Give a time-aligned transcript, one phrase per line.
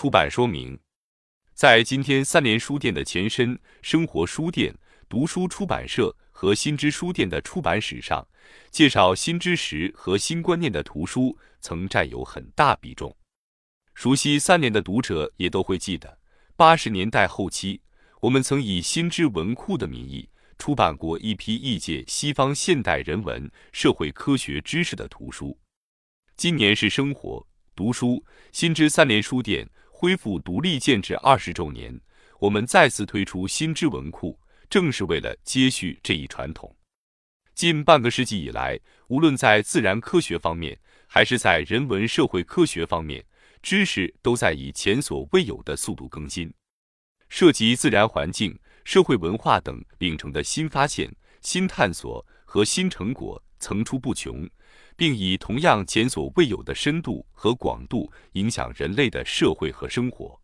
[0.00, 0.78] 出版说明：
[1.52, 4.74] 在今天三联书店的前身生活书店、
[5.10, 8.26] 读书出版社和新知书店的出版史上，
[8.70, 13.14] 介绍新知识和新观念的图书曾占有很大比重。
[13.92, 16.18] 熟悉三联的读者也都会记得，
[16.56, 17.82] 八十年代后期，
[18.22, 20.26] 我们曾以新知文库的名义
[20.56, 25.58] 出版过一批译介西方现代人文、社会科学知识的图书。
[26.38, 27.46] 今年是生活
[27.76, 29.68] 读书新知三联书店
[30.00, 32.00] 恢复独立建制二十周年，
[32.38, 36.74] 我们再次推出新知文库，正是为了接续这一传统。
[37.54, 43.22] 近半个世纪以来，无论在自然科学方面，还是在人文社会科学方面，
[43.60, 46.50] 知识都在以前所未有的速度更新。
[47.28, 54.48] 涉及自然环境、社会文化等领程的新发现、新探索和新成果层出不穷。
[55.00, 60.38] 并以同样前所未有的深度和广度影响人类的社会和生活。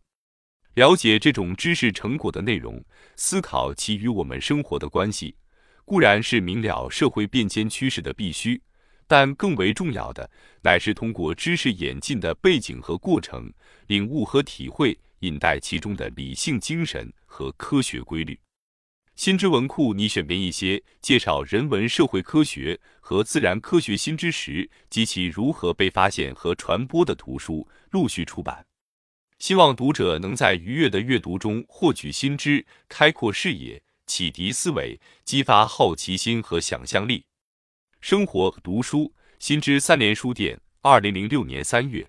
[0.77, 2.83] 了解这种知识成果的内容，
[3.17, 5.37] 思考其与我们生活的关系，
[5.85, 8.59] 固然是明了社会变迁趋势的必须，
[9.07, 10.31] 但更为重要的
[10.63, 13.53] 乃是通过知识演进的背景和过程，
[13.89, 18.41] 领悟和体会引带其中的理性精神和科学规律。
[19.17, 28.67] 新知文库拟选编一些介绍人文社会科学和自然科学新知识及其如何被发现和传播的图书，陆续出版。
[29.39, 37.25] 希望读者能在愉悦的阅读中获取新知，开阔视野，启迪思维，激发好奇心和想象力。
[38.03, 42.07] 生活读书新知三联书店，二零零六年三月。